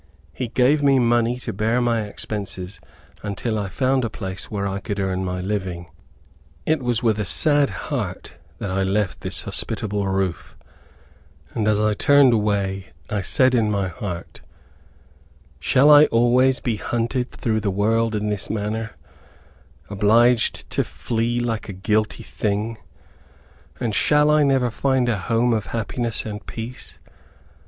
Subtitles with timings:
[0.33, 2.79] He gave me money to bear my expenses,
[3.21, 5.91] until I found a place where I could earn my living.
[6.65, 10.57] It was with a sad heart that I left this hospitable roof,
[11.53, 14.41] and as I turned away I said in my heart,
[15.59, 18.93] "Shall I always be hunted through the world in this manner,
[19.87, 22.79] obliged to flee like a guilty thing,
[23.79, 26.97] and shall I never find a home of happiness and peace?